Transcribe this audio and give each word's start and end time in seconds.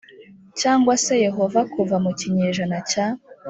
Cyangwa 0.59 0.93
se 1.03 1.13
yehova 1.25 1.59
kuva 1.73 1.95
mu 2.03 2.11
kinyejana 2.19 2.77
cya 2.89 3.05